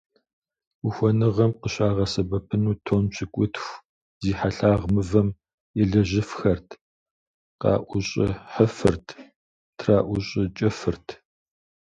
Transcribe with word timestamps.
Ухуэныгъэм 0.87 1.51
къыщагъэсэбэпыну 1.61 2.75
тонн 2.85 3.05
пщыкӏутху 3.11 3.73
зи 4.21 4.31
хьэлъагъ 4.39 4.85
мывэм 4.93 5.29
елэжьыфхэрт, 5.81 6.69
къаӏущӏыхьыфырт, 7.61 9.07
траӏущӏыкӏыфырт. 9.77 11.07